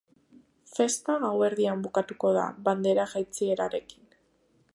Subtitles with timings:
[0.77, 4.15] Festa gauerdian bukatuko da, bandera jaitsierarekin.